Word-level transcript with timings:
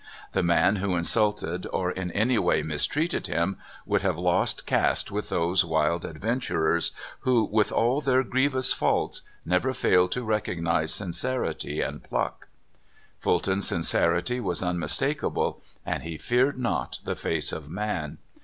The 0.31 0.41
man 0.41 0.77
who 0.77 0.95
insulted, 0.95 1.67
or 1.71 1.91
in 1.91 2.09
any 2.13 2.39
way 2.39 2.63
mistreated 2.63 3.27
him, 3.27 3.57
would 3.85 4.01
have 4.01 4.17
lost 4.17 4.65
caste 4.65 5.11
with 5.11 5.29
those 5.29 5.63
wild 5.63 6.05
adventurers 6.05 6.91
who, 7.19 7.43
with 7.51 7.71
all 7.71 8.01
their 8.01 8.23
grievous 8.23 8.73
faults, 8.73 9.21
never 9.45 9.73
failed 9.75 10.11
to 10.13 10.23
recognize 10.23 10.91
sincerity 10.91 11.81
and 11.81 12.03
pluck. 12.03 12.47
Fulton's 13.19 13.67
sincerity 13.67 14.39
was 14.39 14.63
un 14.63 14.79
mistakable, 14.79 15.61
and 15.85 16.01
he 16.01 16.17
feared 16.17 16.57
not 16.57 16.99
the 17.03 17.15
face 17.15 17.51
of 17.51 17.69
man. 17.69 18.17